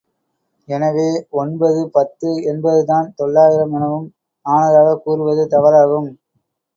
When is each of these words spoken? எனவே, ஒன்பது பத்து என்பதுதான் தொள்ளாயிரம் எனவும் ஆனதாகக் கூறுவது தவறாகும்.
எனவே, 0.67 1.05
ஒன்பது 1.31 1.89
பத்து 1.89 2.29
என்பதுதான் 2.43 3.13
தொள்ளாயிரம் 3.15 3.73
எனவும் 3.73 4.07
ஆனதாகக் 4.45 5.03
கூறுவது 5.03 5.45
தவறாகும். 5.47 6.09